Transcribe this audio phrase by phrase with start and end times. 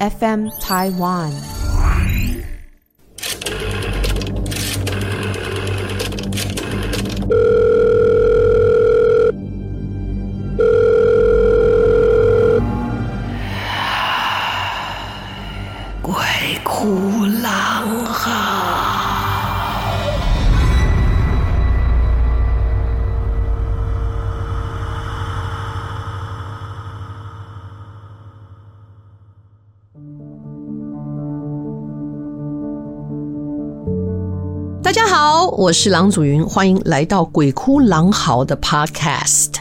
[0.00, 1.63] FM Taiwan。
[34.84, 39.54] 大家好，我是郎祖筠，欢迎来到《鬼哭狼嚎》的 Podcast。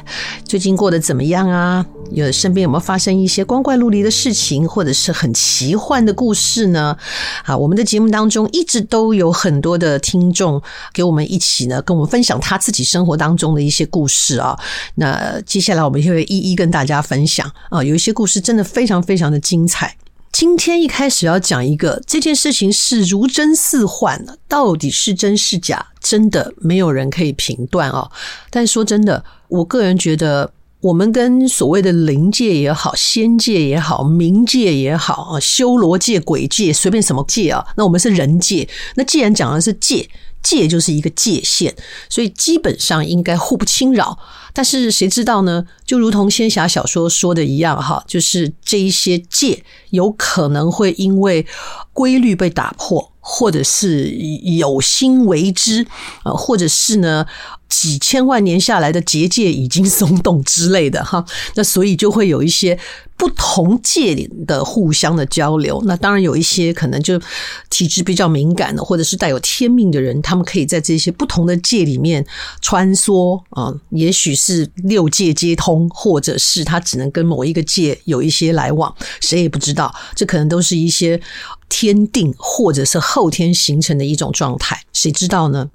[0.43, 1.85] 最近过得怎么样啊？
[2.11, 6.97] 有身边有没有发生一些光怪陆离的事情，或者是很奇幻的故事呢？
[7.45, 10.61] 啊，我们的节目当中一直都有很多的听众
[10.93, 14.59] 给我们一起呢，跟我们分享他自己生活当中的一些故事啊。
[14.95, 19.95] 那接下来我们就会一一跟大家分享啊，有一些故事真的非常非常的精彩。
[20.33, 28.11] 今天一开始要讲一个这件事情是如真似幻的，到底是真是假，真的没有人可以评断哦。
[28.49, 38.67] 但说真的，我个人觉得，我们跟所谓的灵界也好、仙界也好、冥界也好、修罗界、鬼界，随便什么界啊，那我们是人界。
[38.95, 40.09] 那既然讲的是界，
[40.43, 41.73] 界就是一个界限，
[42.09, 44.19] 所以基本上应该互不侵扰。
[44.53, 45.65] 但是谁知道呢？
[45.85, 51.47] 就如同仙侠小说说的一样，哈，就是这一些界有可能会因为
[51.93, 54.09] 规律被打破，或者是
[54.57, 55.87] 有心为之，
[56.25, 57.25] 呃，或者是呢，
[57.69, 62.77] 几千万年下来的结界已经松动之类的，哈，那所以就会有一些。
[63.15, 67.21] 不同界的互相的交流，那当然有一些可能就
[67.69, 72.25] 体质比较敏感的，或者是带有天命的人，他们可以在这些不同的界里面
[72.59, 81.21] 穿梭啊，也许是六界皆通，或者是他只能跟某一个界有一些来往，谁也不知道，这可能都是一些。
[81.75, 85.67] 天定或者是后天形成的一种状态，谁知道呢？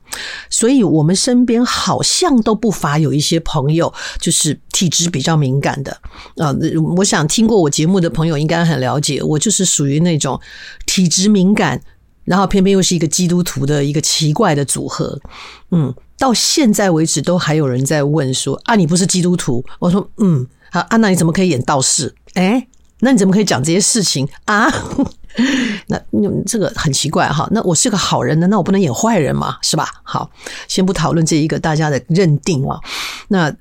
[0.48, 5.90] 所以，我们身边好像都不乏有一些朋友，就是体质比较敏感的
[6.36, 6.54] 啊。
[6.96, 10.40] 我想听过我节目的朋友应该很了解，我就是属于那种
[10.86, 11.82] 体质敏感，
[12.24, 15.20] 然后偏偏又是一个基督徒的一个奇怪的组合。
[15.72, 22.14] 嗯，到现在为止都还有人在问说：“啊，你不是基督徒？”我说：“嗯，好，啊，那你怎么可以演道士？
[22.34, 22.68] 哎，
[23.00, 24.70] 那你怎么可以讲这些事情啊？”
[25.86, 26.00] 那
[26.46, 29.88] 这个很奇怪哈，那我是个好人呢，那我不能演坏人嘛，是吧？
[30.02, 30.30] 好，
[30.66, 32.80] 先不讨论这一个大家的认定啊。
[33.28, 33.54] 那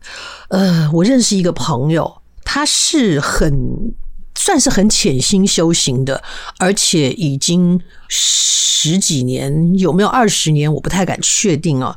[0.49, 3.93] 呃，我认识一个朋友，他是很
[4.33, 6.23] 算是很潜心修行的，
[6.57, 11.95] 而且已经十几年，有没有二十年，我不太敢确定啊。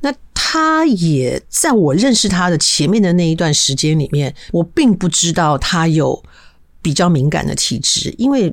[0.00, 6.20] 那他也在我认识他的前面的那一段时间里面，我并不知道他有
[6.82, 8.52] 比较敏感的体质，因为。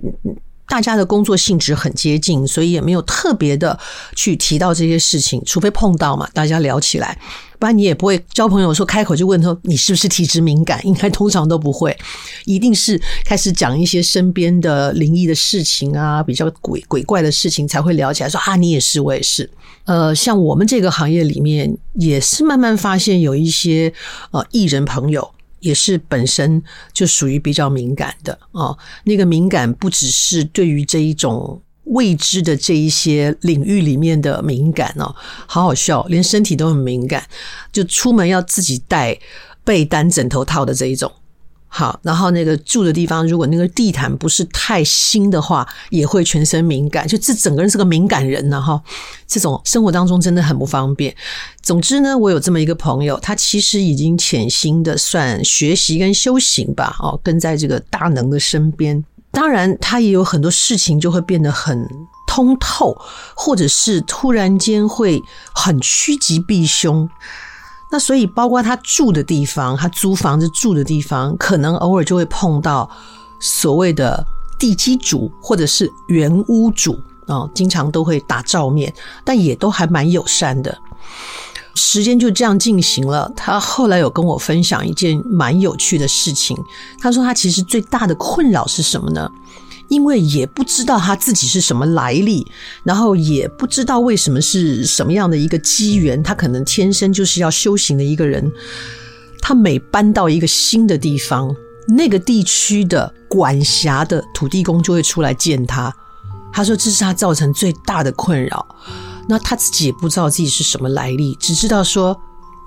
[0.68, 3.80] 大家的工作性质很接近，所以也没有特别的
[4.16, 7.18] 去提到这些事情，除非碰到嘛，大家聊起来，
[7.58, 11.98] 不然你也不会交朋友说开口就问他你是不是体质敏感，应该通常都不会，
[12.46, 19.50] 一定是开始讲一些身边的灵异的事情啊，比较鬼鬼怪的事情才会聊起来说啊，你也是，我也是。
[19.86, 23.94] 呃，像我们这个行业里面，也是慢慢发现有一些
[24.32, 25.32] 呃艺人朋友。
[25.60, 26.62] 也是本身
[26.94, 35.16] 就属于比较敏感的哦，那个敏感不只是对于这一种未知的这一些领域里面的敏感哦，
[35.48, 37.26] 好好笑，连身体都很敏感，
[37.72, 39.18] 就出门要自己带
[39.64, 41.12] 被单、枕头套的这一种。
[41.78, 47.08] 好，然后那个住的地方，如果那个地毯不是太新的话，也会全身敏感。
[47.08, 48.82] 就这整个人是个敏感人呢，哈。
[49.28, 51.16] 这种生活当中真的很不方便。
[51.62, 59.06] 总之呢，我有这么一个朋友，他其实已经潜心的算学习跟修行吧，哦，跟在这个大能的身边。
[59.30, 61.88] 当然，他也有很多事情就会变得很
[62.28, 62.98] 通透，
[63.36, 65.22] 或者是突然间会
[65.54, 67.08] 很趋吉避凶。
[67.90, 72.90] 那所以，包括他住的地方，他租房子住的地方，可能偶尔就会碰到
[73.40, 74.26] 所谓的
[74.60, 80.78] 地基主或者是原屋主啊、经常都会打照面，但也都还蛮友善的。
[81.76, 83.32] 时间就这样进行了。
[83.36, 86.58] 他后来有跟我分享一件蛮有趣的事情，
[87.00, 89.32] 他说他其实最大的困扰是什么呢？
[89.90, 92.46] 因为也不知道他自己是什么来历，
[92.84, 98.52] 然后也不知道为什么是什么样的一个机缘，他可能天生就是要修行的一个人。
[99.42, 101.56] 他每搬到一个新的地方，
[101.88, 105.96] 那个地区的管辖的土地公就会出来见他。
[106.52, 108.68] 他说这是他造成最大的困扰。
[109.30, 112.18] 那他自己也不知道自己是什么来历，只知道说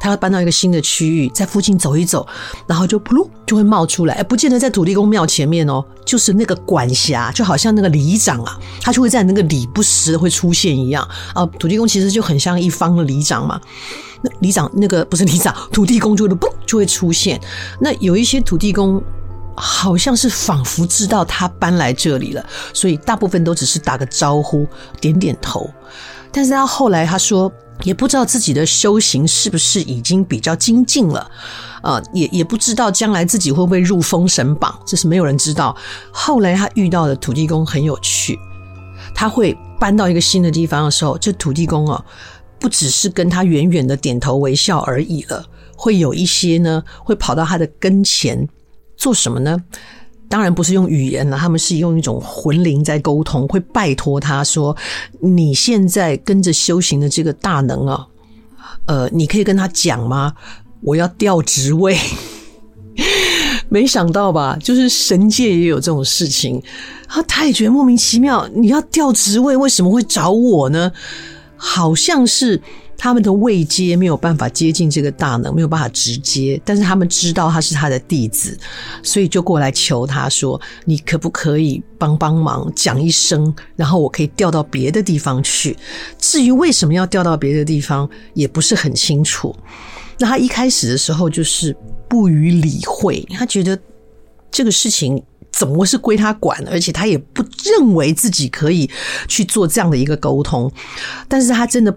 [0.01, 2.27] 他要搬到一个新的区域，在附近走一走，
[2.67, 11.45] 然后就噗噜就会冒出来，哎，不见得在土地公庙前面哦，就是那个管辖，就好像那个里长啊，他就会在那个里不时的会出现一样啊。
[11.59, 13.61] 土地公其实就很像一方的里长嘛，
[14.23, 17.39] 那里长那个不是里长，土地公就会噗就会出现。
[17.79, 19.03] 那有一些土地公
[19.55, 22.43] 好像是仿佛知道他搬来这里了，
[22.73, 24.67] 所以大部分都只是打个招呼，
[24.99, 25.69] 点点头。
[26.33, 27.53] 但是他后来他说。
[27.83, 31.31] 也不知道自己的修行是不是已经比较精进了，
[31.83, 35.77] 呃，也也不知道将来自己会不会入封神榜，这是没有人知道。
[36.13, 38.39] 后来他遇到的土地公很有趣，
[39.15, 42.05] 他会搬到一个新的地方的时候，这土地公哦，
[42.59, 45.45] 不只是跟他远远的点头微笑而已了，
[45.77, 48.49] 会有一些呢，会跑到他的跟前
[48.97, 49.57] 做什么呢？
[50.31, 54.75] 当然不是用语言了，他们是用一种魂灵在沟通，会拜托他说
[55.19, 58.07] ：“你现在跟着修行的这个大能啊，
[58.87, 60.33] 呃，你可以跟他讲吗？
[60.83, 61.99] 我要调职位。”
[63.69, 66.63] 没想到吧，就是神界也有这种事情
[67.09, 67.21] 啊！
[67.23, 70.93] 他也觉得莫名其妙，你要调职位，为什么会找我呢？
[71.57, 72.63] 好像是。
[73.03, 78.55] 他们的位阶没有办法接近这个大能，没有办法直接，但是他们知道他是他的弟子，
[79.03, 85.75] 所以就过来求他说：“你可不可以帮帮忙，讲一声，然后我可以调到别的地方去。”
[86.21, 89.57] 至于为什么要调到别的地方，也不是很清楚。
[90.19, 91.75] 那他一开始的时候就是
[92.07, 93.79] 不予理会，他觉得
[94.51, 98.91] 这个事情怎么是归他管，而且他也不认为自己可以
[99.27, 100.71] 去做这样的一个沟通，
[101.27, 101.97] 但是他真的。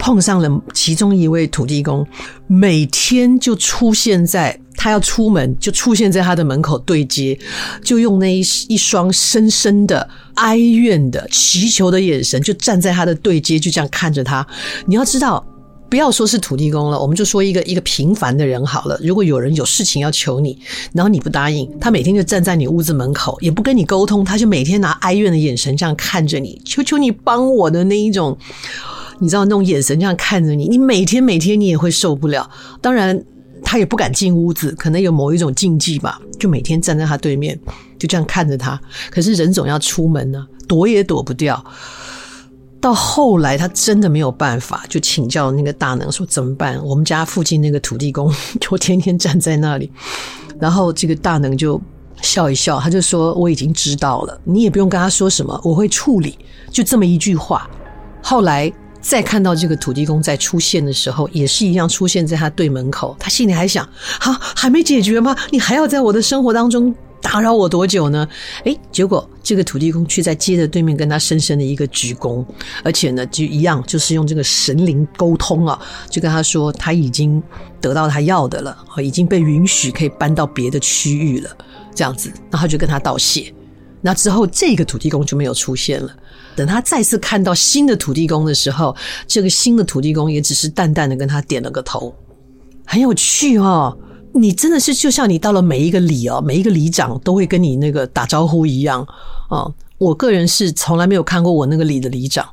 [0.00, 2.04] 碰上了其中一位土地公，
[2.46, 7.38] 每天就出现在他要出门，就出现在他的门口对接，
[7.84, 14.44] 就用那一一双深深的哀怨的祈求的眼神，就站在他的对接，就这样看着他。
[14.86, 15.44] 你要知道，
[15.90, 18.98] 不要说是土地公了，我们就说一个一个平凡的人好了。
[19.02, 20.58] 如果有人有事情要求你，
[20.94, 28.38] 然后你不答应，他每天就站在你屋子门口，也不跟你沟通，他就每天拿哀怨的眼神这样看着你，求求你帮我的那一种。
[29.20, 32.50] 你知道那种眼神这样看着你，你每天每天你也会受不了。
[32.80, 33.22] 当然，
[33.62, 37.56] 他也不敢进屋子，可能有某一种禁忌吧，就每天站在他对面，
[37.98, 38.80] 就这样看着他。
[39.10, 41.62] 可是人总要出门呢，躲也躲不掉。
[42.80, 46.82] 到后来，他真的没有办法，就请教那个大能说怎么办？
[46.82, 49.92] 我们家附近那个土地公就天天站在那里，
[50.58, 51.78] 然后这个大能就
[52.22, 56.38] 笑一笑，他就说：“我已经知道了，你也不用跟他说什么，我会处理。”
[56.72, 57.68] 就这么一句话。
[58.22, 58.72] 后来。
[59.00, 63.16] 再看到这个土地公在出现的时候，也是一样出现在他对门口。
[63.18, 63.88] 他心里还想：
[64.20, 65.36] 好，还没解决吗？
[65.50, 68.26] 你还要在我的生活当中打扰我多久呢？
[68.64, 72.44] 诶，结果这个土地公却在街的对面跟他深深的一个鞠躬，
[72.82, 77.42] 而且呢，就一样，就是用这个神灵沟通啊，就跟他说他已经
[77.80, 81.50] 得到他要的了，已经被允许可以搬到别的区域了，
[81.94, 83.52] 这样子，然后就跟他道谢。
[84.00, 86.10] 那之后，这个土地公就没有出现了。
[86.56, 88.94] 等他再次看到新的土地公的时候，
[89.26, 92.14] 这个新的土地公也只是淡淡的跟他点了个头，
[92.84, 93.96] 很有趣哦。
[94.32, 99.06] 你真的是就像你到了每一个里哦，每一个里长都会跟你那个打招呼一样
[99.48, 99.72] 哦。
[99.98, 102.48] 我个人是从来没有看过我那个里的里长。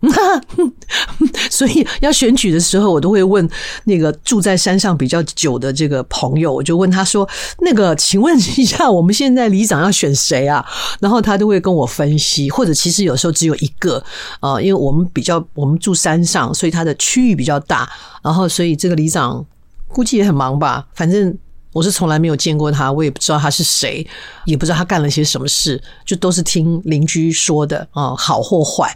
[1.50, 3.48] 所以要选举的时候，我都会问
[3.84, 7.28] 那个住在山上比较久的这个朋友，我就问他说
[7.60, 10.64] ：“那个，请问一下，我们现在里长要选谁啊？”
[11.00, 14.02] 然后他都会跟我分析，或者其实有时候只有一个
[14.40, 17.88] 啊，因为我们比较我们住山上，所以他的区域比较大，
[18.22, 19.44] 然后所以这个里长
[19.88, 20.86] 估计也很忙吧。
[20.94, 21.36] 反正
[21.72, 24.06] 我是从来没有见过他，我也不知道他是谁，
[24.44, 28.94] 也不知道他干了些什么事，就都是听邻居说的啊，好或坏。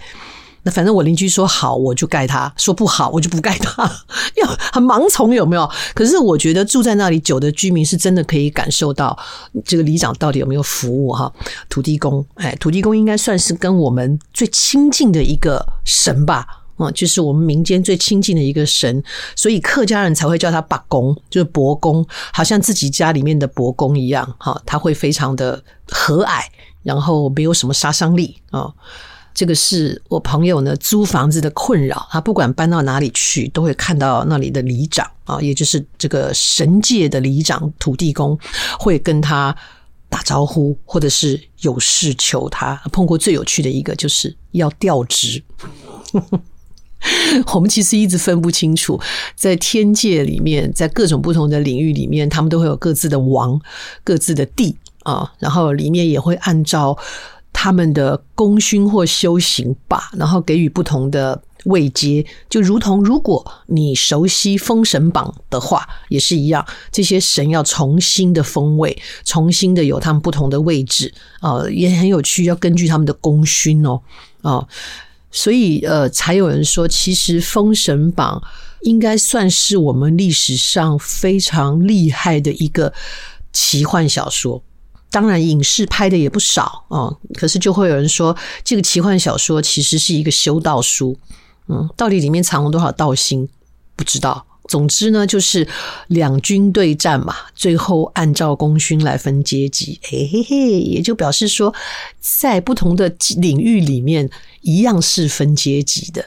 [0.63, 3.83] 那反正我邻居说好，我就盖他；说不好，我就不盖他。
[4.37, 5.71] 要，很盲从有没有？
[5.95, 9.19] 可是我觉得住在那里久的居民是真的可以感受到
[9.65, 11.33] 这个里长到底有没有服务哈。
[11.69, 16.47] 土地公，哎，土地公应该算是跟我们最亲近的一个神吧？
[16.83, 19.03] 嗯，就是我们民间最亲近的一个神，
[19.37, 24.59] 所以客家人才会叫他伯公，就是伯公，好像自己家里面的伯公一样哈。
[24.65, 26.43] 他会非常的和蔼，
[26.83, 28.73] 然后没有什么杀伤力啊。
[29.33, 38.39] 这个是我朋友呢租房子的困扰，他不管搬到哪里去，都会看到那里的里长啊，也就是这个神界的里长土地公，
[38.79, 39.57] 会跟他
[40.09, 42.75] 打招呼，或者是有事求他。
[42.93, 45.43] 碰过最有趣的一个就是要调职，
[47.55, 49.01] 我们其实一直分不清楚，
[49.37, 53.59] 在天界里面，在各种不同的领域里面，他们都会有各自的王、
[54.03, 56.99] 各自的帝啊，然后里面也会按照。
[57.53, 74.01] 他们的功勋或修行吧，然后给予不同的位阶，就如同如果你熟悉《封神榜》的话，也是一样，这些神要重新的封位，重新的有他们不同的位置啊、也很有趣，要根据他们的功勋哦
[74.41, 74.67] 啊、
[75.31, 78.43] 所以呃，才有人说，其实《封神榜》
[78.89, 82.91] 应该算是我们历史上非常厉害的一个
[83.53, 84.63] 奇幻小说。
[85.11, 91.19] 当然，影视拍的也不少啊，可是就会有人说，这个奇幻小说其实是一个修道书，
[91.69, 93.49] 嗯，到底里面藏了多少道心，
[93.97, 94.47] 不知道。
[94.69, 95.67] 总之呢，就是
[96.07, 101.75] 两军对战嘛，最后按照功勋来分阶级，嘿嘿嘿，也就表示说，
[102.21, 106.25] 在不同的领域里面，一样是分阶级的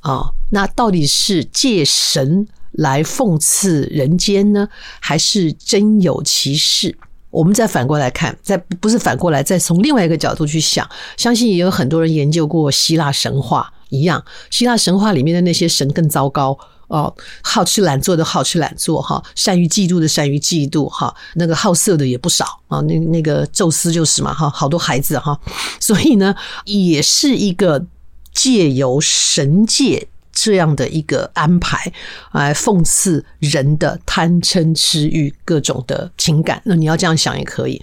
[0.00, 0.30] 啊。
[0.50, 4.66] 那到底是借神来讽刺人间呢，
[5.00, 6.96] 还是真有其事？
[7.34, 14.24] 我们再反过来看，再不是反过来，再从另外一个角度去想，相信也有很多人研究过希腊神话一样。
[14.50, 17.12] 希腊神话里面的那些神更糟糕哦，
[17.42, 22.80] 好吃懒做的好吃懒做哈，善于嫉妒的善于嫉妒哈，那个好色的也不少啊。
[22.82, 25.36] 那那个宙斯就是嘛哈，好多孩子哈，
[25.80, 26.32] 所以呢，
[26.64, 27.84] 也是一个
[28.32, 30.06] 借由神界。
[30.34, 31.92] 这样的一个安排，
[32.32, 36.60] 来讽刺人的贪嗔痴欲各种的情感。
[36.64, 37.80] 那你要这样想也可以，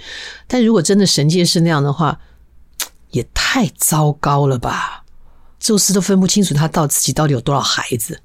[0.48, 2.20] 但如果真的神界是那样的话，
[3.12, 5.04] 也太糟糕了吧？
[5.60, 8.20] 宙斯都分不清楚他到自己到底有多少孩子。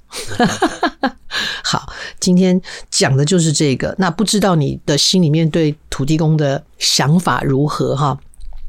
[1.63, 2.59] 好，今天
[2.91, 3.95] 讲的就是这个。
[3.99, 7.95] 那不知道你的心里面对土地公的想法如何？
[7.95, 8.19] 哈，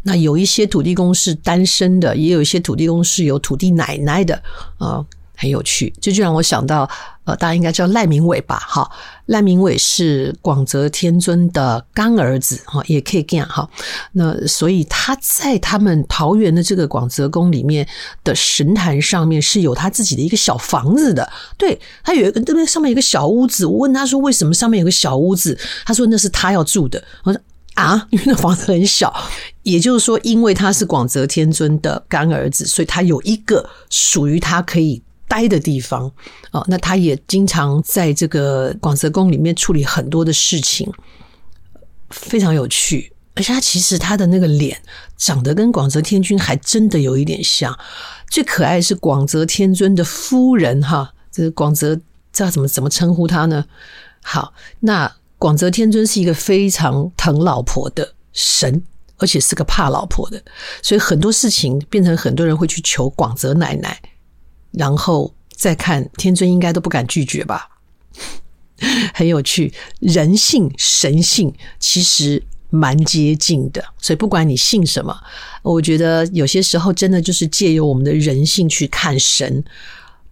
[0.03, 4.41] 那有一些土地公是单身的，也有一些土地公是有土地奶奶的
[4.79, 5.05] 啊。
[5.39, 6.89] 很有趣，这就让我想到，
[7.25, 8.57] 呃，大家应该知道赖明伟吧？
[8.67, 8.89] 哈，
[9.27, 13.69] 赖明伟是广泽天尊的干儿子，哈，也可以这样哈。
[14.13, 17.87] 那所以他在他们桃园的这个广泽宫里面
[18.23, 21.31] 的神坛上面是有他自己的一个小房子的。
[21.55, 22.65] 对，他有一个，对不对？
[22.65, 23.63] 上面有个小屋子。
[23.63, 25.55] 我问他说，为什么上面有个小屋子？
[25.85, 27.03] 他说那是他要住的。
[27.23, 27.39] 我说
[27.75, 29.13] 啊， 因为那房子很小。
[29.61, 35.03] 也就是说，因为他是广泽天尊的干儿子，所以他有一个属于他可以。
[35.27, 36.11] 待的地方
[36.51, 40.91] 哦，那他也经常在这个广泽宫里面处理很多的事情，
[42.09, 43.11] 非常有趣。
[43.35, 44.81] 而且他其实他的那个脸
[45.15, 47.77] 长得跟广泽天君还真的有一点像。
[48.29, 51.95] 最可爱是广泽天尊的夫人哈，这个广泽
[52.33, 53.63] 知道怎么怎么称呼他呢？
[54.23, 58.81] 好，那广泽天尊是一个非常疼老婆的神，
[59.17, 60.41] 而且是个怕老婆的，
[60.81, 64.01] 所以很多事情变成很多人会去求广泽奶奶。
[64.77, 67.69] 然后再看天尊，应该都不敢拒绝吧？
[69.13, 75.17] 很有趣，人性、神性其实蛮接近的，所以不管你信什么，
[75.63, 79.63] 我觉得有些时候真的就是借由我们的人性去看神，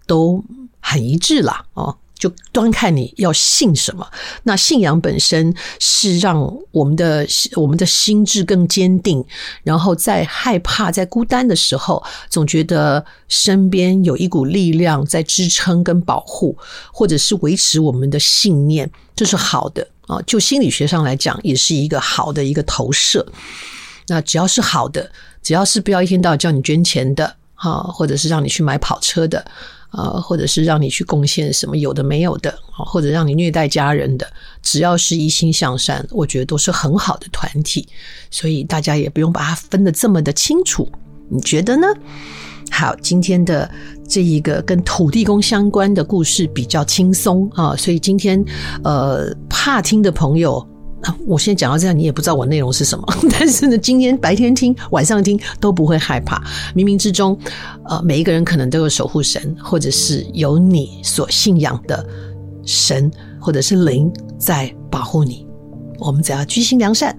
[0.05, 0.43] 都
[0.79, 1.65] 很一致啦。
[1.73, 1.97] 哦。
[2.25, 4.07] 就端看你要信什么。
[4.43, 6.41] 那信仰本身是让
[6.71, 9.23] 我们的我们的心智更坚定，
[9.63, 16.57] 然后在害怕、在孤单的时候，总觉得身边有一股力量在支撑跟保护，
[16.91, 20.19] 或者是维持我们的信念，这是好的啊。
[20.25, 23.23] 就心理学上来讲，也是一个好的一个投射。
[24.07, 25.11] 那只要是好的，
[25.43, 29.45] 只要是不要一天到晚叫你捐钱的，哈，或者是让你去买跑车的。
[29.95, 34.27] 啊，或者是让你去贡献什么有的没有的，或者让你虐待家人的，
[34.61, 37.87] 只要是一心向善，我觉得都是很好的团体，
[38.29, 40.87] 所以大家也不用把它分得这么的清楚，
[41.29, 41.87] 你觉得呢？
[42.71, 43.69] 好，今天的
[44.07, 48.43] 这一个跟土地公相关的故事比较轻松啊，所以今天
[48.83, 50.67] 呃怕听的朋友。
[51.01, 53.05] 啊我现在讲到这样，你也不知道我内容是什么。
[53.31, 56.41] 但是呢，今天白天听、晚上听都不会害怕。
[56.75, 57.37] 冥冥之中，
[57.85, 62.05] 呃，每一个人可能都有守护神，或者是有你所信仰的
[62.65, 65.45] 神，或者是灵在保护你。
[65.99, 67.15] 我们只要居心良善，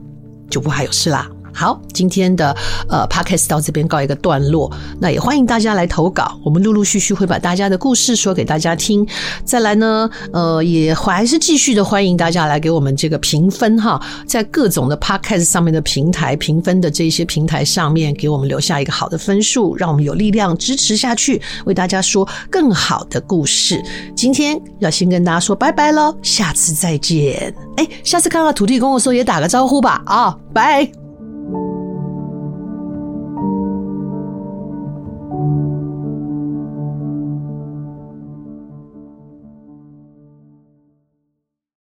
[0.51, 1.31] 就不怕有事啦。
[1.57, 2.55] 好，今天的
[2.87, 4.71] 呃 Podcast 到这边告一个段落。
[5.01, 9.07] 那也欢迎大家来投稿，我们陆陆续续会把大家的故事说给大家听。
[9.43, 23.83] 再来呢，呃，也还是继续的欢迎大家来给我们这个评分哈，在各种的 Podcast 上面的平台评分的这些平台上面，给我们留下一个好的分数，让我们有力量支持下去，为大家说更好的故事。
[24.15, 27.55] 今天要先跟大家说拜拜喽，下次再见。
[27.79, 31.06] 哎，下次看到土地公的时候也打个招呼吧啊，拜。